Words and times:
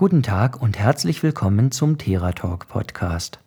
Guten 0.00 0.22
Tag 0.22 0.62
und 0.62 0.78
herzlich 0.78 1.22
willkommen 1.22 1.72
zum 1.72 1.98
Theratalk 1.98 2.68
Podcast. 2.68 3.38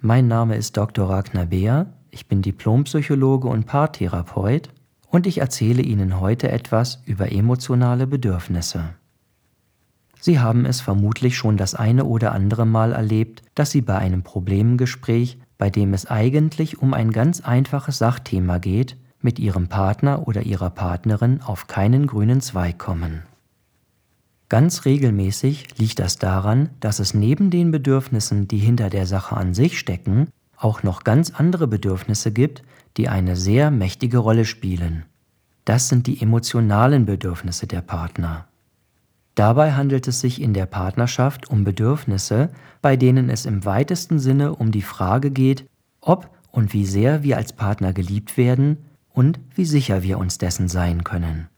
Mein 0.00 0.26
Name 0.26 0.56
ist 0.56 0.74
Dr. 0.74 1.06
Ragnar 1.06 1.44
Beer, 1.44 1.92
ich 2.10 2.26
bin 2.26 2.40
Diplompsychologe 2.40 3.46
und 3.46 3.66
Paartherapeut 3.66 4.70
und 5.10 5.26
ich 5.26 5.36
erzähle 5.36 5.82
Ihnen 5.82 6.18
heute 6.18 6.50
etwas 6.50 7.02
über 7.04 7.30
emotionale 7.30 8.06
Bedürfnisse. 8.06 8.94
Sie 10.18 10.40
haben 10.40 10.64
es 10.64 10.80
vermutlich 10.80 11.36
schon 11.36 11.58
das 11.58 11.74
eine 11.74 12.06
oder 12.06 12.32
andere 12.32 12.64
Mal 12.64 12.94
erlebt, 12.94 13.42
dass 13.54 13.70
Sie 13.70 13.82
bei 13.82 13.98
einem 13.98 14.22
Problemgespräch, 14.22 15.36
bei 15.58 15.68
dem 15.68 15.92
es 15.92 16.06
eigentlich 16.06 16.80
um 16.80 16.94
ein 16.94 17.12
ganz 17.12 17.42
einfaches 17.42 17.98
Sachthema 17.98 18.56
geht, 18.56 18.96
mit 19.20 19.38
Ihrem 19.38 19.68
Partner 19.68 20.26
oder 20.26 20.40
Ihrer 20.40 20.70
Partnerin 20.70 21.42
auf 21.42 21.66
keinen 21.66 22.06
grünen 22.06 22.40
Zweig 22.40 22.78
kommen. 22.78 23.24
Ganz 24.48 24.86
regelmäßig 24.86 25.78
liegt 25.78 25.98
das 25.98 26.16
daran, 26.16 26.70
dass 26.80 27.00
es 27.00 27.12
neben 27.12 27.50
den 27.50 27.70
Bedürfnissen, 27.70 28.48
die 28.48 28.58
hinter 28.58 28.88
der 28.88 29.06
Sache 29.06 29.36
an 29.36 29.52
sich 29.52 29.78
stecken, 29.78 30.28
auch 30.56 30.82
noch 30.82 31.04
ganz 31.04 31.30
andere 31.30 31.68
Bedürfnisse 31.68 32.32
gibt, 32.32 32.62
die 32.96 33.08
eine 33.08 33.36
sehr 33.36 33.70
mächtige 33.70 34.18
Rolle 34.18 34.44
spielen. 34.44 35.04
Das 35.64 35.88
sind 35.88 36.06
die 36.06 36.22
emotionalen 36.22 37.04
Bedürfnisse 37.04 37.66
der 37.66 37.82
Partner. 37.82 38.46
Dabei 39.34 39.72
handelt 39.72 40.08
es 40.08 40.20
sich 40.20 40.40
in 40.40 40.54
der 40.54 40.66
Partnerschaft 40.66 41.50
um 41.50 41.62
Bedürfnisse, 41.62 42.48
bei 42.80 42.96
denen 42.96 43.28
es 43.28 43.44
im 43.44 43.64
weitesten 43.64 44.18
Sinne 44.18 44.54
um 44.54 44.72
die 44.72 44.82
Frage 44.82 45.30
geht, 45.30 45.66
ob 46.00 46.30
und 46.50 46.72
wie 46.72 46.86
sehr 46.86 47.22
wir 47.22 47.36
als 47.36 47.52
Partner 47.52 47.92
geliebt 47.92 48.36
werden 48.36 48.78
und 49.12 49.38
wie 49.54 49.66
sicher 49.66 50.02
wir 50.02 50.18
uns 50.18 50.38
dessen 50.38 50.68
sein 50.68 51.04
können. 51.04 51.48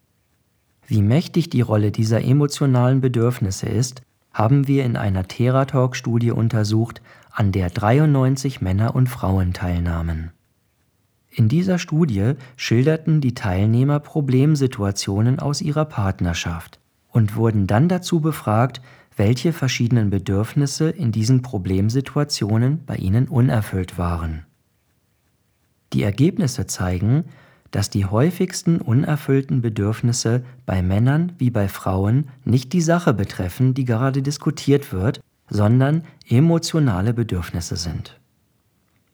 Wie 0.90 1.02
mächtig 1.02 1.48
die 1.50 1.60
Rolle 1.60 1.92
dieser 1.92 2.24
emotionalen 2.24 3.00
Bedürfnisse 3.00 3.68
ist, 3.68 4.02
haben 4.32 4.66
wir 4.66 4.84
in 4.84 4.96
einer 4.96 5.28
Theratalk-Studie 5.28 6.32
untersucht, 6.32 7.00
an 7.30 7.52
der 7.52 7.70
93 7.70 8.60
Männer 8.60 8.96
und 8.96 9.08
Frauen 9.08 9.52
teilnahmen. 9.52 10.32
In 11.30 11.48
dieser 11.48 11.78
Studie 11.78 12.32
schilderten 12.56 13.20
die 13.20 13.34
Teilnehmer 13.34 14.00
Problemsituationen 14.00 15.38
aus 15.38 15.62
ihrer 15.62 15.84
Partnerschaft 15.84 16.80
und 17.12 17.36
wurden 17.36 17.68
dann 17.68 17.88
dazu 17.88 18.18
befragt, 18.18 18.80
welche 19.16 19.52
verschiedenen 19.52 20.10
Bedürfnisse 20.10 20.90
in 20.90 21.12
diesen 21.12 21.40
Problemsituationen 21.40 22.84
bei 22.84 22.96
ihnen 22.96 23.28
unerfüllt 23.28 23.96
waren. 23.96 24.44
Die 25.92 26.02
Ergebnisse 26.02 26.66
zeigen, 26.66 27.26
dass 27.70 27.90
die 27.90 28.06
häufigsten 28.06 28.80
unerfüllten 28.80 29.62
Bedürfnisse 29.62 30.44
bei 30.66 30.82
Männern 30.82 31.32
wie 31.38 31.50
bei 31.50 31.68
Frauen 31.68 32.28
nicht 32.44 32.72
die 32.72 32.80
Sache 32.80 33.14
betreffen, 33.14 33.74
die 33.74 33.84
gerade 33.84 34.22
diskutiert 34.22 34.92
wird, 34.92 35.20
sondern 35.48 36.04
emotionale 36.28 37.14
Bedürfnisse 37.14 37.76
sind. 37.76 38.20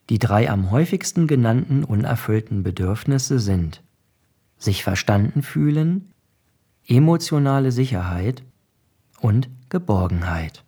Die 0.09 0.19
drei 0.19 0.49
am 0.51 0.71
häufigsten 0.71 1.27
genannten 1.27 1.85
unerfüllten 1.85 2.63
Bedürfnisse 2.63 3.39
sind 3.39 3.83
sich 4.59 4.83
verstanden 4.83 5.43
fühlen, 5.43 6.13
emotionale 6.87 7.73
Sicherheit 7.73 8.43
und 9.21 9.49
Geborgenheit. 9.69 10.65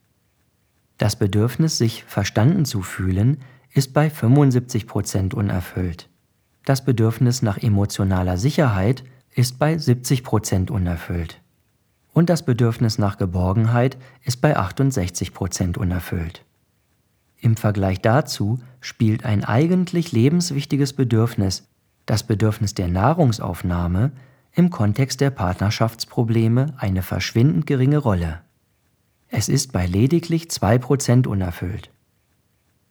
Das 0.98 1.16
Bedürfnis, 1.16 1.78
sich 1.78 2.04
verstanden 2.04 2.64
zu 2.64 2.82
fühlen, 2.82 3.38
ist 3.72 3.94
bei 3.94 4.10
75 4.10 4.86
Prozent 4.86 5.34
unerfüllt. 5.34 6.08
Das 6.68 6.84
Bedürfnis 6.84 7.40
nach 7.40 7.56
emotionaler 7.56 8.36
Sicherheit 8.36 9.02
ist 9.34 9.58
bei 9.58 9.78
70 9.78 10.22
Prozent 10.22 10.70
unerfüllt. 10.70 11.40
Und 12.12 12.28
das 12.28 12.44
Bedürfnis 12.44 12.98
nach 12.98 13.16
Geborgenheit 13.16 13.96
ist 14.22 14.42
bei 14.42 14.54
68 14.54 15.32
Prozent 15.32 15.78
unerfüllt. 15.78 16.44
Im 17.40 17.56
Vergleich 17.56 18.02
dazu 18.02 18.58
spielt 18.82 19.24
ein 19.24 19.44
eigentlich 19.44 20.12
lebenswichtiges 20.12 20.92
Bedürfnis, 20.92 21.66
das 22.04 22.24
Bedürfnis 22.24 22.74
der 22.74 22.88
Nahrungsaufnahme, 22.88 24.12
im 24.52 24.68
Kontext 24.68 25.22
der 25.22 25.30
Partnerschaftsprobleme 25.30 26.74
eine 26.76 27.00
verschwindend 27.00 27.66
geringe 27.66 27.96
Rolle. 27.96 28.42
Es 29.28 29.48
ist 29.48 29.72
bei 29.72 29.86
lediglich 29.86 30.48
2% 30.48 31.28
unerfüllt. 31.28 31.90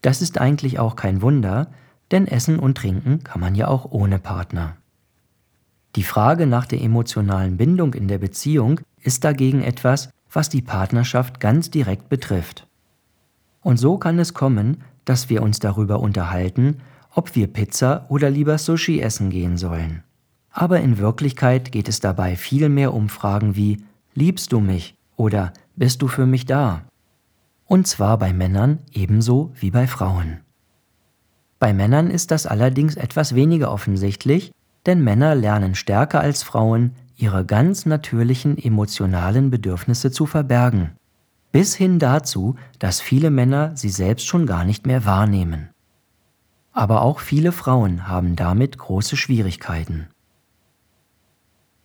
Das 0.02 0.20
ist 0.20 0.40
eigentlich 0.40 0.80
auch 0.80 0.96
kein 0.96 1.22
Wunder, 1.22 1.70
denn 2.10 2.26
Essen 2.26 2.58
und 2.58 2.76
Trinken 2.78 3.22
kann 3.24 3.40
man 3.40 3.54
ja 3.54 3.68
auch 3.68 3.90
ohne 3.90 4.18
Partner. 4.18 4.76
Die 5.96 6.02
Frage 6.02 6.46
nach 6.46 6.66
der 6.66 6.82
emotionalen 6.82 7.56
Bindung 7.56 7.94
in 7.94 8.08
der 8.08 8.18
Beziehung 8.18 8.80
ist 9.00 9.24
dagegen 9.24 9.62
etwas, 9.62 10.10
was 10.30 10.48
die 10.48 10.62
Partnerschaft 10.62 11.40
ganz 11.40 11.70
direkt 11.70 12.08
betrifft. 12.08 12.66
Und 13.62 13.78
so 13.78 13.98
kann 13.98 14.18
es 14.18 14.34
kommen, 14.34 14.82
dass 15.04 15.30
wir 15.30 15.42
uns 15.42 15.58
darüber 15.58 16.00
unterhalten, 16.00 16.80
ob 17.14 17.34
wir 17.34 17.46
Pizza 17.46 18.06
oder 18.08 18.30
lieber 18.30 18.58
Sushi 18.58 19.00
essen 19.00 19.30
gehen 19.30 19.56
sollen. 19.56 20.02
Aber 20.50 20.80
in 20.80 20.98
Wirklichkeit 20.98 21.72
geht 21.72 21.88
es 21.88 22.00
dabei 22.00 22.36
viel 22.36 22.68
mehr 22.68 22.94
um 22.94 23.08
Fragen 23.08 23.56
wie 23.56 23.82
Liebst 24.14 24.52
du 24.52 24.60
mich 24.60 24.94
oder 25.16 25.52
Bist 25.76 26.02
du 26.02 26.08
für 26.08 26.26
mich 26.26 26.44
da? 26.44 26.82
Und 27.66 27.86
zwar 27.86 28.18
bei 28.18 28.32
Männern 28.32 28.80
ebenso 28.92 29.52
wie 29.54 29.70
bei 29.70 29.86
Frauen. 29.86 30.40
Bei 31.58 31.72
Männern 31.72 32.10
ist 32.10 32.30
das 32.30 32.46
allerdings 32.46 32.96
etwas 32.96 33.34
weniger 33.34 33.72
offensichtlich, 33.72 34.52
denn 34.86 35.02
Männer 35.02 35.34
lernen 35.34 35.74
stärker 35.74 36.20
als 36.20 36.42
Frauen, 36.42 36.92
ihre 37.16 37.44
ganz 37.44 37.84
natürlichen 37.84 38.56
emotionalen 38.56 39.50
Bedürfnisse 39.50 40.12
zu 40.12 40.24
verbergen. 40.24 40.92
Bis 41.50 41.74
hin 41.74 41.98
dazu, 41.98 42.54
dass 42.78 43.00
viele 43.00 43.30
Männer 43.30 43.76
sie 43.76 43.88
selbst 43.88 44.26
schon 44.26 44.46
gar 44.46 44.64
nicht 44.64 44.86
mehr 44.86 45.04
wahrnehmen. 45.04 45.70
Aber 46.72 47.02
auch 47.02 47.18
viele 47.18 47.50
Frauen 47.50 48.06
haben 48.06 48.36
damit 48.36 48.78
große 48.78 49.16
Schwierigkeiten. 49.16 50.08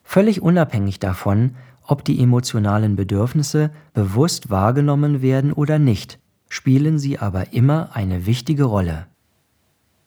Völlig 0.03 0.41
unabhängig 0.41 0.99
davon, 0.99 1.55
ob 1.81 2.05
die 2.05 2.21
emotionalen 2.21 2.95
Bedürfnisse 2.95 3.71
bewusst 3.93 4.51
wahrgenommen 4.51 5.23
werden 5.23 5.51
oder 5.51 5.79
nicht, 5.79 6.19
spielen 6.47 6.99
sie 6.99 7.17
aber 7.17 7.53
immer 7.53 7.95
eine 7.95 8.27
wichtige 8.27 8.65
Rolle. 8.65 9.07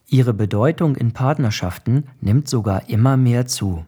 Ihre 0.09 0.35
Bedeutung 0.35 0.95
in 0.95 1.13
Partnerschaften 1.13 2.05
nimmt 2.21 2.49
sogar 2.49 2.89
immer 2.89 3.17
mehr 3.17 3.47
zu. 3.47 3.85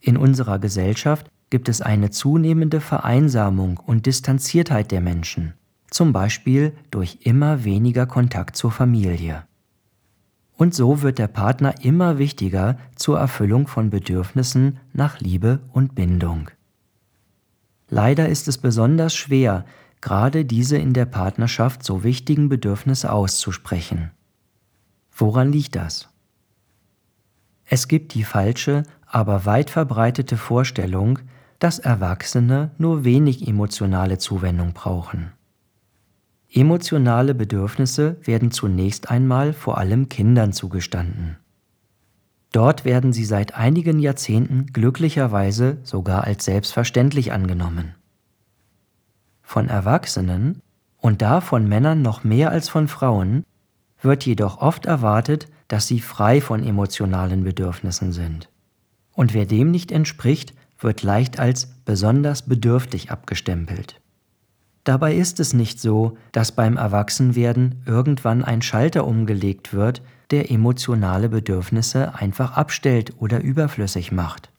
In 0.00 0.16
unserer 0.16 0.58
Gesellschaft 0.58 1.30
gibt 1.50 1.68
es 1.68 1.82
eine 1.82 2.10
zunehmende 2.10 2.80
Vereinsamung 2.80 3.78
und 3.78 4.06
Distanziertheit 4.06 4.90
der 4.90 5.00
Menschen, 5.00 5.54
zum 5.90 6.12
Beispiel 6.12 6.72
durch 6.90 7.18
immer 7.22 7.64
weniger 7.64 8.06
Kontakt 8.06 8.56
zur 8.56 8.70
Familie. 8.70 9.44
Und 10.56 10.74
so 10.74 11.02
wird 11.02 11.18
der 11.18 11.28
Partner 11.28 11.74
immer 11.84 12.18
wichtiger 12.18 12.78
zur 12.96 13.18
Erfüllung 13.18 13.66
von 13.66 13.90
Bedürfnissen 13.90 14.78
nach 14.92 15.20
Liebe 15.20 15.60
und 15.72 15.94
Bindung. 15.94 16.50
Leider 17.90 18.28
ist 18.28 18.48
es 18.48 18.58
besonders 18.58 19.14
schwer, 19.14 19.64
gerade 20.00 20.44
diese 20.44 20.76
in 20.76 20.94
der 20.94 21.06
Partnerschaft 21.06 21.84
so 21.84 22.02
wichtigen 22.02 22.48
Bedürfnisse 22.48 23.12
auszusprechen. 23.12 24.10
Woran 25.18 25.50
liegt 25.50 25.74
das? 25.74 26.08
Es 27.64 27.88
gibt 27.88 28.14
die 28.14 28.22
falsche, 28.22 28.84
aber 29.04 29.44
weit 29.44 29.68
verbreitete 29.68 30.36
Vorstellung, 30.36 31.18
dass 31.58 31.80
Erwachsene 31.80 32.70
nur 32.78 33.02
wenig 33.02 33.48
emotionale 33.48 34.18
Zuwendung 34.18 34.74
brauchen. 34.74 35.32
Emotionale 36.50 37.34
Bedürfnisse 37.34 38.16
werden 38.22 38.52
zunächst 38.52 39.10
einmal 39.10 39.52
vor 39.52 39.76
allem 39.78 40.08
Kindern 40.08 40.52
zugestanden. 40.52 41.36
Dort 42.52 42.84
werden 42.84 43.12
sie 43.12 43.24
seit 43.24 43.54
einigen 43.56 43.98
Jahrzehnten 43.98 44.66
glücklicherweise 44.66 45.78
sogar 45.82 46.24
als 46.24 46.44
selbstverständlich 46.44 47.32
angenommen. 47.32 47.96
Von 49.42 49.68
Erwachsenen 49.68 50.62
und 50.96 51.22
da 51.22 51.40
von 51.40 51.68
Männern 51.68 52.02
noch 52.02 52.22
mehr 52.22 52.50
als 52.50 52.68
von 52.68 52.86
Frauen 52.86 53.44
wird 54.00 54.24
jedoch 54.24 54.58
oft 54.58 54.86
erwartet, 54.86 55.48
dass 55.68 55.86
sie 55.86 56.00
frei 56.00 56.40
von 56.40 56.64
emotionalen 56.64 57.44
Bedürfnissen 57.44 58.12
sind. 58.12 58.48
Und 59.12 59.34
wer 59.34 59.46
dem 59.46 59.70
nicht 59.70 59.92
entspricht, 59.92 60.54
wird 60.78 61.02
leicht 61.02 61.38
als 61.38 61.66
besonders 61.84 62.42
bedürftig 62.42 63.10
abgestempelt. 63.10 64.00
Dabei 64.84 65.14
ist 65.16 65.40
es 65.40 65.52
nicht 65.52 65.80
so, 65.80 66.16
dass 66.32 66.52
beim 66.52 66.76
Erwachsenwerden 66.76 67.82
irgendwann 67.84 68.44
ein 68.44 68.62
Schalter 68.62 69.06
umgelegt 69.06 69.74
wird, 69.74 70.02
der 70.30 70.50
emotionale 70.50 71.28
Bedürfnisse 71.28 72.14
einfach 72.14 72.56
abstellt 72.56 73.14
oder 73.18 73.42
überflüssig 73.42 74.12
macht. 74.12 74.50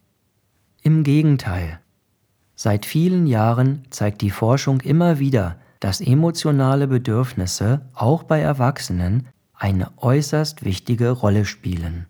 Im 0.82 1.04
Gegenteil. 1.04 1.80
Seit 2.56 2.86
vielen 2.86 3.26
Jahren 3.26 3.84
zeigt 3.90 4.22
die 4.22 4.32
Forschung 4.32 4.82
immer 4.82 5.20
wieder, 5.20 5.58
dass 5.80 6.02
emotionale 6.02 6.88
Bedürfnisse 6.88 7.90
auch 7.94 8.24
bei 8.24 8.40
Erwachsenen 8.40 9.28
eine 9.54 9.92
äußerst 9.98 10.64
wichtige 10.64 11.10
Rolle 11.12 11.46
spielen. 11.46 12.08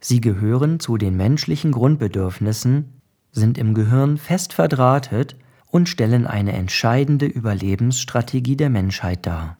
Sie 0.00 0.20
gehören 0.20 0.80
zu 0.80 0.96
den 0.96 1.16
menschlichen 1.16 1.72
Grundbedürfnissen, 1.72 3.00
sind 3.32 3.58
im 3.58 3.74
Gehirn 3.74 4.16
fest 4.16 4.52
verdrahtet 4.52 5.36
und 5.70 5.88
stellen 5.88 6.26
eine 6.26 6.52
entscheidende 6.52 7.26
Überlebensstrategie 7.26 8.56
der 8.56 8.70
Menschheit 8.70 9.26
dar. 9.26 9.58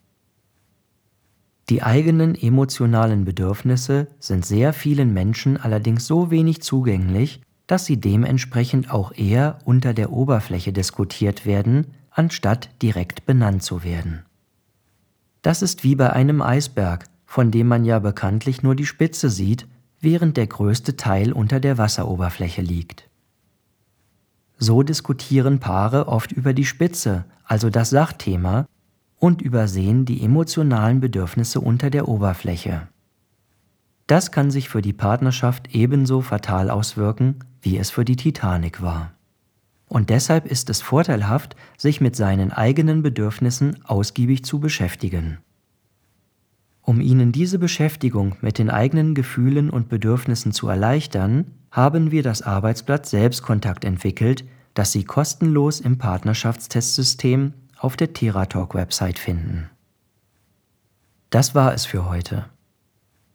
Die 1.69 1.82
eigenen 1.82 2.34
emotionalen 2.34 3.26
Bedürfnisse 3.26 4.08
sind 4.19 4.46
sehr 4.46 4.73
vielen 4.73 5.12
Menschen 5.12 5.58
allerdings 5.58 6.06
so 6.06 6.31
wenig 6.31 6.62
zugänglich, 6.62 7.43
dass 7.67 7.84
sie 7.84 8.00
dementsprechend 8.00 8.91
auch 8.91 9.12
eher 9.12 9.58
unter 9.67 9.93
der 9.93 10.11
Oberfläche 10.11 10.73
diskutiert 10.73 11.44
werden, 11.44 11.88
anstatt 12.19 12.69
direkt 12.82 13.26
benannt 13.26 13.62
zu 13.62 13.85
werden. 13.85 14.25
Das 15.43 15.62
ist 15.62 15.85
wie 15.85 15.94
bei 15.94 16.12
einem 16.12 16.43
Eisberg, 16.43 17.05
von 17.25 17.50
dem 17.50 17.69
man 17.69 17.85
ja 17.85 18.00
bekanntlich 18.00 18.62
nur 18.62 18.75
die 18.75 18.87
Spitze 18.87 19.31
sieht, 19.31 19.69
während 20.00 20.37
der 20.37 20.49
größte 20.49 20.97
Teil 20.97 21.32
unter 21.32 21.61
der 21.61 21.79
Wasseroberfläche 21.79 22.61
liegt. 22.61 23.09
So 24.59 24.82
diskutieren 24.82 25.61
Paare 25.61 26.09
oft 26.09 26.32
über 26.32 26.53
die 26.53 26.65
Spitze, 26.65 27.25
also 27.44 27.70
das 27.70 27.91
Sachthema, 27.91 28.67
und 29.20 29.41
übersehen 29.41 30.05
die 30.05 30.25
emotionalen 30.25 31.00
Bedürfnisse 31.00 31.61
unter 31.61 31.91
der 31.91 32.09
Oberfläche. 32.09 32.88
Das 34.09 34.32
kann 34.32 34.50
sich 34.50 34.69
für 34.69 34.82
die 34.82 34.93
Partnerschaft 34.93 35.75
ebenso 35.75 36.20
fatal 36.20 36.70
auswirken, 36.70 37.37
wie 37.62 37.79
es 37.79 37.91
für 37.91 38.05
die 38.05 38.17
Titanic 38.17 38.82
war. 38.82 39.12
Und 39.88 40.11
deshalb 40.11 40.46
ist 40.46 40.69
es 40.70 40.82
vorteilhaft, 40.82 41.56
sich 41.76 42.00
mit 42.00 42.14
seinen 42.14 42.52
eigenen 42.52 43.02
Bedürfnissen 43.02 43.82
ausgiebig 43.85 44.44
zu 44.44 44.61
beschäftigen. 44.61 45.38
Um 46.82 47.00
Ihnen 47.00 47.32
diese 47.32 47.58
Beschäftigung 47.58 48.37
mit 48.40 48.58
den 48.58 48.70
eigenen 48.70 49.14
Gefühlen 49.14 49.69
und 49.70 49.88
Bedürfnissen 49.88 50.52
zu 50.52 50.69
erleichtern, 50.69 51.46
haben 51.70 52.11
wir 52.11 52.23
das 52.23 52.43
Arbeitsblatt 52.43 53.06
Selbstkontakt 53.06 53.85
entwickelt, 53.85 54.44
das 54.75 54.93
Sie 54.93 55.05
kostenlos 55.05 55.81
im 55.81 55.99
Partnerschaftstestsystem 55.99 57.52
auf 57.79 57.96
der 57.96 58.12
Theratalk-Website 58.12 59.19
finden. 59.19 59.69
Das 61.31 61.55
war 61.55 61.75
es 61.75 61.84
für 61.84 62.08
heute. 62.08 62.46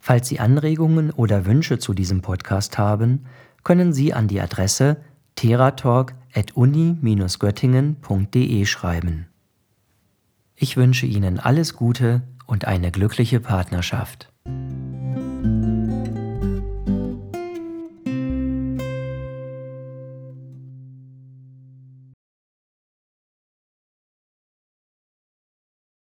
Falls 0.00 0.28
Sie 0.28 0.40
Anregungen 0.40 1.10
oder 1.10 1.46
Wünsche 1.46 1.78
zu 1.78 1.94
diesem 1.94 2.22
Podcast 2.22 2.76
haben, 2.76 3.26
können 3.62 3.92
Sie 3.92 4.12
an 4.12 4.26
die 4.26 4.40
Adresse 4.40 4.96
teratalk.uni-göttingen.de 6.34 8.66
schreiben. 8.66 9.28
Ich 10.56 10.76
wünsche 10.76 11.06
Ihnen 11.06 11.40
alles 11.40 11.74
Gute 11.74 12.22
und 12.46 12.66
eine 12.66 12.90
glückliche 12.90 13.40
Partnerschaft. 13.40 14.30